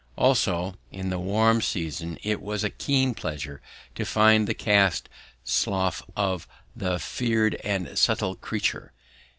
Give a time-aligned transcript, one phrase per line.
[0.17, 3.61] Also in the warm season it was a keen pleasure
[3.93, 5.07] to find the cast
[5.43, 8.93] slough of the feared and subtle creature.